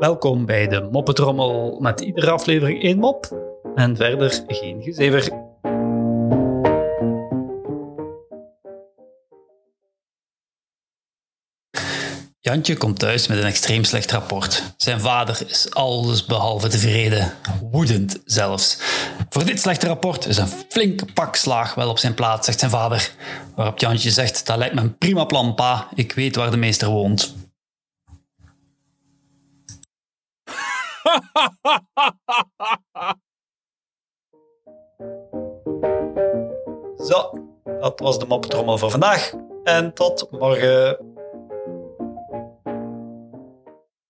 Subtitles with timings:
[0.00, 3.28] Welkom bij de Moppetrommel met iedere aflevering één mop
[3.74, 5.48] en verder geen gezever.
[12.40, 14.74] Jantje komt thuis met een extreem slecht rapport.
[14.76, 17.32] Zijn vader is alles behalve tevreden,
[17.70, 18.78] woedend zelfs.
[19.32, 22.70] Voor dit slechte rapport is een flinke pak slaag wel op zijn plaats, zegt zijn
[22.70, 23.14] vader.
[23.56, 25.88] Waarop Jantje zegt, dat lijkt me een prima plan, pa.
[25.94, 27.34] Ik weet waar de meester woont.
[37.08, 37.48] Zo,
[37.80, 39.32] dat was de moppetrommel voor vandaag.
[39.64, 41.09] En tot morgen.